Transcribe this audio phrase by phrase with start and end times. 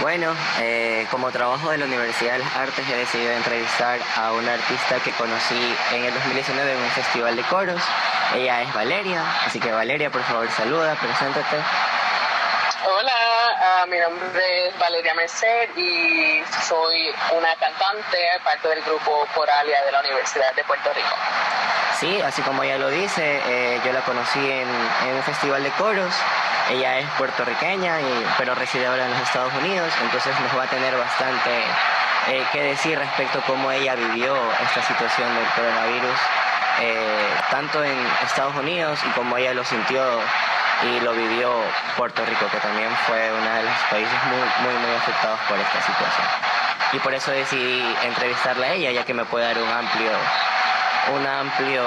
[0.00, 4.52] Bueno, eh, como trabajo de la Universidad de las Artes he decidido entrevistar a una
[4.52, 7.80] artista que conocí en el 2019 en un festival de coros.
[8.34, 11.56] Ella es Valeria, así que Valeria, por favor, saluda, preséntate.
[13.90, 20.00] Mi nombre es Valeria Merced y soy una cantante, parte del grupo Coralia de la
[20.00, 21.14] Universidad de Puerto Rico.
[22.00, 26.12] Sí, así como ella lo dice, eh, yo la conocí en, un festival de coros.
[26.70, 30.68] Ella es puertorriqueña, y, pero reside ahora en los Estados Unidos, entonces nos va a
[30.68, 31.50] tener bastante
[32.28, 36.18] eh, que decir respecto a cómo ella vivió esta situación del coronavirus,
[36.80, 40.02] eh, tanto en Estados Unidos y cómo ella lo sintió
[40.82, 41.50] y lo vivió
[41.96, 45.80] Puerto Rico, que también fue uno de los países muy, muy, muy afectados por esta
[45.80, 46.26] situación.
[46.92, 50.10] Y por eso decidí entrevistarla a ella, ya que me puede dar un amplio,
[51.14, 51.82] un amplio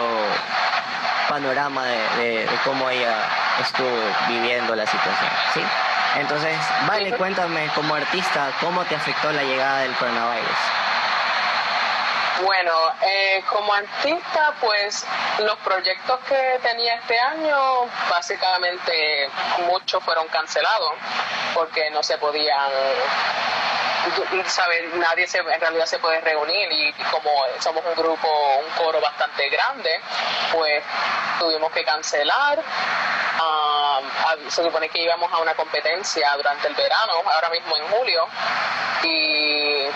[1.30, 3.16] panorama de, cómo ella
[3.62, 3.90] estuvo
[4.28, 5.32] viviendo la situación.
[5.54, 5.62] ¿sí?
[6.18, 10.89] Entonces, vale, cuéntame como artista, ¿cómo te afectó la llegada del coronavirus?
[12.44, 15.06] Bueno, eh, como artista, pues
[15.40, 19.30] los proyectos que tenía este año, básicamente
[19.66, 20.94] muchos fueron cancelados
[21.54, 22.72] porque no se podían
[24.48, 28.28] saber nadie se, en realidad se puede reunir y, como somos un grupo,
[28.66, 30.00] un coro bastante grande,
[30.52, 30.84] pues
[31.40, 32.60] tuvimos que cancelar.
[33.42, 34.02] Ah,
[34.50, 38.28] se supone que íbamos a una competencia durante el verano, ahora mismo en julio,
[39.04, 39.88] y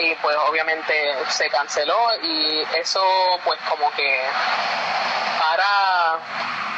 [0.00, 3.02] y pues obviamente se canceló y eso
[3.44, 4.20] pues como que
[5.38, 6.18] para,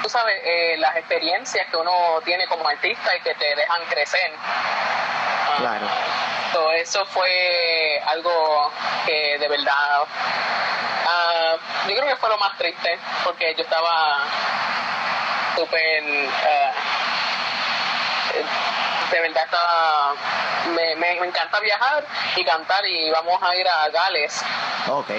[0.02, 4.32] tú sabes, eh, las experiencias que uno tiene como artista y que te dejan crecer.
[4.38, 5.86] Ah, claro.
[6.52, 8.72] todo eso fue algo
[9.06, 14.24] que de verdad, uh, yo creo que fue lo más triste porque yo estaba
[15.56, 16.02] súper...
[16.02, 16.72] Uh,
[19.12, 20.14] de verdad está,
[20.74, 24.42] me, me, encanta viajar y cantar y vamos a ir a Gales.
[24.88, 25.10] Ok,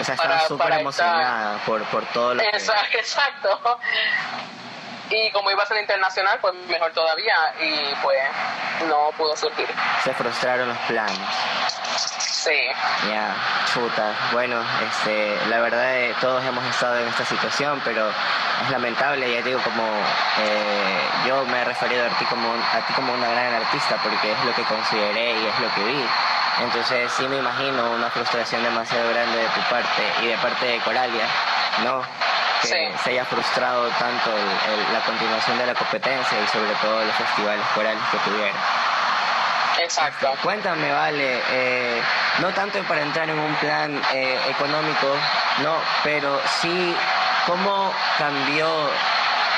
[0.00, 2.98] o sea, estaba súper emocionada por, por todo lo exacto, que...
[3.06, 3.78] Exacto.
[5.08, 8.18] Y como iba a ser internacional, pues mejor todavía y pues
[8.88, 9.68] no pudo surgir.
[10.02, 11.75] Se frustraron los planes.
[12.30, 12.68] Sí.
[13.08, 13.34] Ya,
[13.72, 14.12] chuta.
[14.32, 19.42] Bueno, este, la verdad eh, todos hemos estado en esta situación, pero es lamentable, ya
[19.42, 23.54] digo, como eh, yo me he referido a ti, como, a ti como una gran
[23.54, 26.04] artista, porque es lo que consideré y es lo que vi.
[26.62, 30.78] Entonces sí me imagino una frustración demasiado grande de tu parte y de parte de
[30.80, 31.26] Coralia,
[31.84, 32.02] ¿no?
[32.62, 34.30] Que se haya frustrado tanto
[34.92, 38.56] la continuación de la competencia y sobre todo los festivales corales que tuvieron.
[39.82, 40.32] Exacto.
[40.42, 42.00] Cuéntame, vale, eh,
[42.40, 45.06] no tanto para entrar en un plan eh, económico,
[45.62, 46.94] no, pero sí
[47.46, 48.66] cómo cambió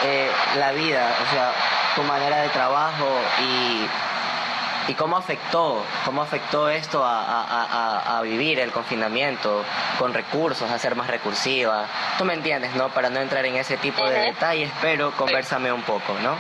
[0.05, 1.53] eh, la vida, o sea,
[1.95, 3.09] tu manera de trabajo
[3.41, 9.65] y, y cómo afectó, cómo afectó esto a, vivir el confinamiento
[9.99, 11.87] con recursos, a ser más recursiva.
[12.19, 12.89] Tú me entiendes, ¿no?
[12.89, 16.37] Para no entrar en ese tipo de detalles, pero conversame un poco, ¿no?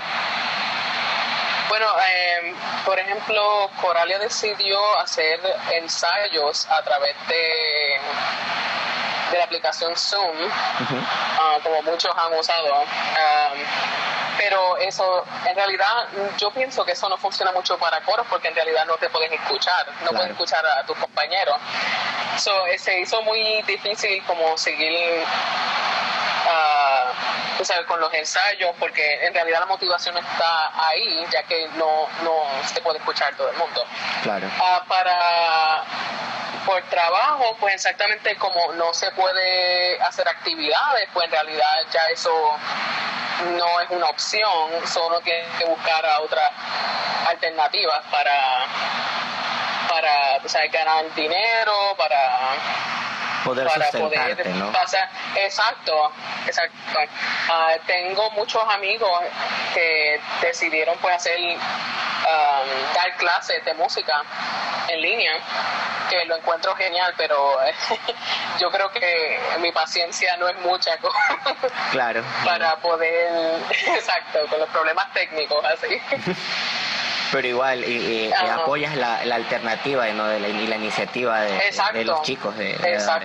[1.68, 5.40] Bueno, em, por ejemplo, Coralia decidió hacer
[5.72, 8.00] ensayos a través de
[9.30, 12.84] de la aplicación Zoom, ah, como muchos han usado.
[14.38, 16.08] pero eso, en realidad,
[16.38, 19.32] yo pienso que eso no funciona mucho para coros porque en realidad no te puedes
[19.32, 21.56] escuchar, no puedes escuchar a tus compañeros.
[22.36, 25.24] So, se hizo muy difícil como seguir
[27.60, 32.42] uh, con los ensayos, porque en realidad la motivación está ahí, ya que no, no
[32.64, 33.84] se puede escuchar todo el mundo.
[34.22, 34.48] Claro.
[34.60, 35.84] Ah, para
[36.66, 42.30] por trabajo, pues exactamente como no se puede hacer actividades, pues en realidad ya eso
[43.56, 46.50] no es una opción, solo tiene que buscar a otras
[47.26, 48.66] alternativas para
[49.88, 50.38] para
[50.68, 52.56] ganar dinero, para
[53.48, 54.72] poder para poder ¿no?
[54.72, 55.08] pasar.
[55.36, 56.12] Exacto,
[56.46, 56.76] exacto.
[57.50, 59.10] Ah, tengo muchos amigos
[59.74, 64.22] que decidieron pues hacer um, dar clases de música
[64.88, 65.32] en línea,
[66.08, 67.56] que lo encuentro genial, pero
[68.60, 70.96] yo creo que mi paciencia no es mucha
[71.90, 72.22] claro.
[72.44, 76.00] para poder, exacto, con los problemas técnicos así.
[77.32, 80.26] Pero igual y, apoyas la, la alternativa ¿no?
[80.26, 81.60] de la, y la iniciativa de,
[81.92, 82.76] de, los chicos de,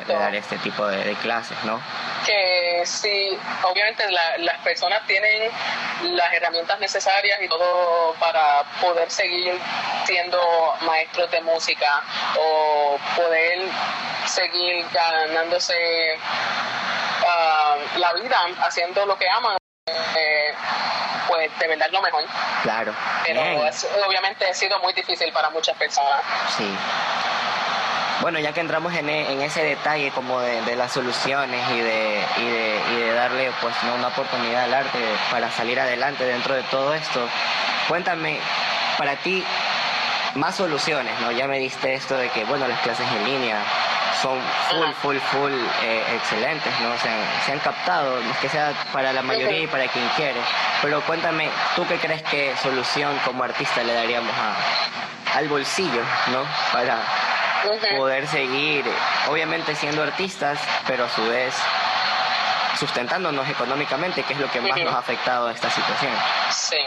[0.08, 1.80] dar, este tipo de, clases, ¿no?
[2.26, 5.52] Que sí, obviamente las personas tienen
[6.04, 9.58] las herramientas necesarias y todo para poder seguir
[10.06, 10.40] siendo
[10.82, 12.02] maestros de música
[12.38, 13.60] o poder
[14.26, 16.18] seguir ganándose
[17.28, 19.58] ah, la vida haciendo lo que aman.
[19.86, 20.54] Eh,
[21.34, 22.24] pues de verdad lo mejor.
[22.62, 22.94] Claro.
[23.26, 23.42] Pero
[24.08, 26.22] obviamente ha sido muy difícil para muchas personas.
[26.56, 26.70] Sí.
[28.22, 32.24] Bueno, ya que entramos en, e, en ese detalle como de, las soluciones y de,
[32.38, 33.96] y de, y de darle pues ¿no?
[33.96, 35.00] una oportunidad al arte
[35.32, 37.28] para salir adelante dentro de todo esto,
[37.88, 38.40] cuéntame,
[38.98, 39.44] para ti,
[40.36, 41.32] más soluciones, ¿no?
[41.32, 43.58] Ya me diste esto de que, bueno, las clases en línea
[44.24, 44.40] son
[44.70, 45.52] full, full, full
[45.84, 46.98] eh, excelentes, ¿no?
[46.98, 50.40] Se han, se han captado, que sea para la mayoría y para quien quiere.
[50.82, 56.46] Pero cuéntame, ¿tú qué crees que solución como artista le daríamos a, al bolsillo, ¿no?
[56.72, 57.00] Para
[57.98, 58.86] poder seguir,
[59.30, 61.54] obviamente siendo artistas, pero a su vez
[62.80, 66.14] sustentándonos económicamente, que es lo que más nos ha afectado a esta situación.
[66.50, 66.78] Sí.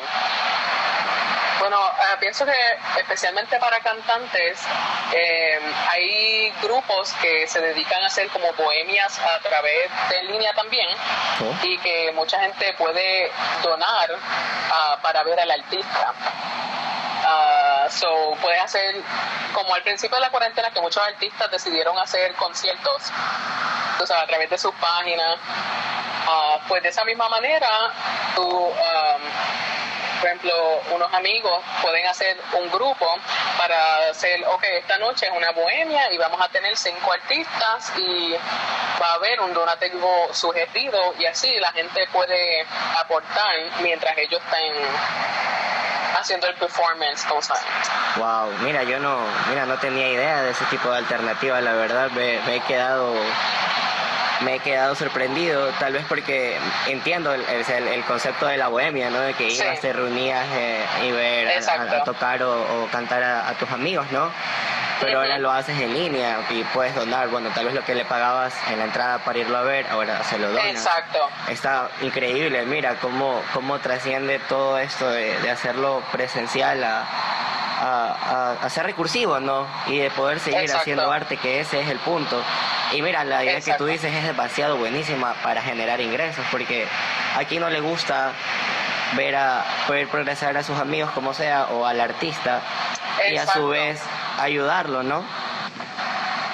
[1.68, 2.52] Bueno, eh, pienso que
[2.96, 4.60] especialmente para cantantes
[5.12, 5.58] eh,
[5.90, 10.86] hay grupos que se dedican a hacer como bohemias a través de línea también
[11.42, 11.66] oh.
[11.66, 13.32] y que mucha gente puede
[13.64, 14.10] donar
[14.70, 16.14] ah, para ver al artista.
[17.24, 19.02] Uh, so puedes hacer,
[19.52, 23.10] como al principio de la cuarentena, que muchos artistas decidieron hacer conciertos,
[24.00, 27.68] o sea, a través de sus páginas, uh, pues de esa misma manera,
[28.36, 29.22] tú, um,
[30.20, 30.52] por ejemplo,
[30.94, 33.06] unos amigos pueden hacer un grupo
[33.58, 38.34] para hacer, ok, esta noche es una bohemia y vamos a tener cinco artistas y
[39.00, 42.66] va a haber un donativo sugerido y así la gente puede
[42.98, 44.62] aportar mientras ellos están
[46.18, 47.40] haciendo el performance como
[48.16, 49.18] Wow, mira, yo no,
[49.48, 53.14] mira, no tenía idea de ese tipo de alternativa, la verdad, me, he quedado
[54.42, 56.56] me he quedado sorprendido, tal vez porque
[56.86, 59.20] entiendo el, el, concepto de la bohemia, ¿no?
[59.20, 64.06] De que ibas, te reunías eh, y ver a, tocar o, cantar a, tus amigos,
[64.12, 64.30] ¿no?
[64.98, 68.06] pero ahora lo haces en línea y puedes donar, bueno, tal vez lo que le
[68.06, 70.64] pagabas en la entrada para irlo a ver, ahora se lo donas.
[70.64, 71.18] Exacto.
[71.48, 79.38] Está increíble, mira cómo, cómo trasciende todo esto de, hacerlo presencial a, a, ser recursivo,
[79.38, 79.66] ¿no?
[79.86, 82.42] Y de poder seguir haciendo arte, que ese es el punto.
[82.92, 86.86] Y mira, la idea que tú dices es demasiado buenísima para generar ingresos, porque
[87.36, 88.32] a quien no le gusta
[89.14, 92.60] ver a poder progresar a sus amigos como sea o al artista
[93.30, 94.00] y a su vez
[94.38, 95.24] ayudarlo, ¿no?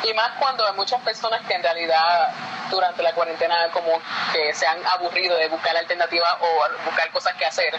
[0.04, 2.32] Y más cuando hay muchas personas que en realidad
[2.70, 4.00] durante la cuarentena como
[4.32, 7.78] que se han aburrido de buscar alternativas o buscar cosas que hacer.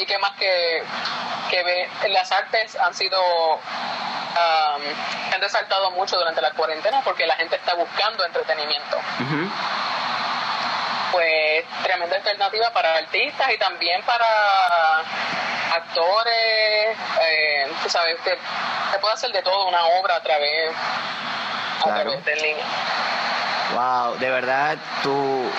[0.00, 0.82] Y que más que,
[1.50, 3.18] que las artes han sido
[4.32, 8.98] um, han resaltado mucho durante la cuarentena porque la gente está buscando entretenimiento.
[11.12, 14.24] Pues tremenda alternativa para artistas y también para
[15.74, 18.38] actores, eh, tú sabes, que
[18.90, 20.70] se puede hacer de todo una obra a través,
[21.80, 22.64] a través de línea.
[23.74, 25.50] Wow, de verdad tu,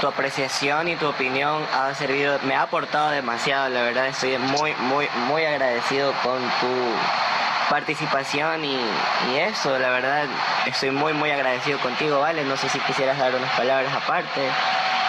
[0.00, 4.74] tu apreciación y tu opinión ha servido, me ha aportado demasiado, la verdad estoy muy,
[4.74, 6.94] muy, muy agradecido con tu
[7.70, 8.76] participación y,
[9.30, 10.24] y, eso, la verdad
[10.66, 12.44] estoy muy, muy agradecido contigo, ¿vale?
[12.44, 14.50] No sé si quisieras dar unas palabras aparte.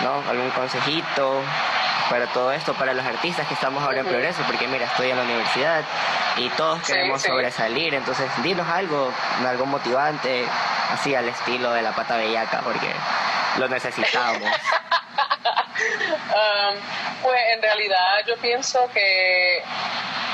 [0.02, 0.24] ¿no?
[0.30, 1.42] Algún consejito
[2.10, 5.18] para todo esto, para los artistas que estamos ahora en progreso, porque mira, estoy en
[5.18, 5.84] la universidad
[6.38, 9.12] y todos queremos sobresalir, entonces dinos algo,
[9.46, 10.46] algo motivante,
[10.94, 12.92] así al estilo de la pata bellaca, porque
[13.58, 14.44] lo necesitamos.
[16.28, 16.76] Um,
[17.22, 19.64] pues en realidad yo pienso que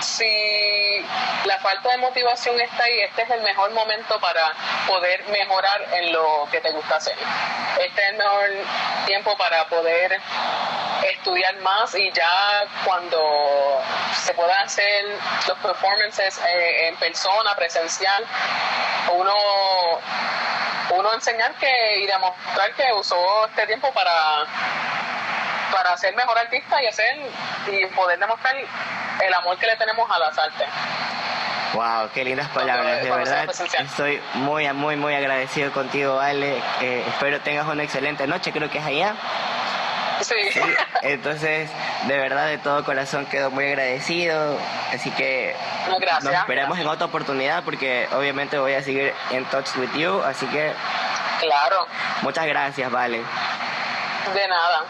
[0.04, 1.06] si
[1.46, 4.54] la falta de motivación está ahí, este es el mejor momento para
[4.88, 7.16] poder mejorar en lo que te gusta hacer.
[7.80, 8.50] Este es el mejor
[9.06, 10.20] tiempo para poder
[11.04, 13.82] estudiar más y ya cuando
[14.14, 15.06] se puedan hacer
[15.48, 18.26] los performances eh, en persona, presencial,
[19.14, 19.34] uno
[20.92, 24.46] uno enseñar que y demostrar que usó este tiempo para
[25.72, 27.18] para ser mejor artista y hacer
[27.68, 28.56] y poder demostrar
[29.24, 30.68] el amor que le tenemos a las artes.
[31.74, 33.50] Wow, qué lindas palabras, de verdad.
[33.80, 36.62] Estoy muy, muy, muy agradecido contigo, Ale.
[36.82, 39.16] Eh, espero tengas una excelente noche, creo que es allá.
[40.22, 40.36] Sí.
[41.02, 41.70] Entonces,
[42.08, 44.58] de verdad, de todo corazón quedo muy agradecido.
[44.94, 45.56] Así que
[46.22, 50.22] nos esperamos en otra oportunidad porque obviamente voy a seguir en touch with you.
[50.22, 50.72] Así que.
[51.40, 51.88] Claro.
[52.22, 53.18] Muchas gracias, Vale.
[53.18, 54.84] De nada.